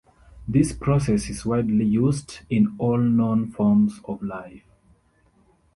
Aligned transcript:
This 0.47 0.73
process 0.73 1.29
is 1.29 1.45
widely 1.45 1.85
used 1.85 2.39
in 2.49 2.73
all 2.79 2.97
known 2.97 3.51
forms 3.51 3.99
of 4.05 4.23
life. 4.23 4.63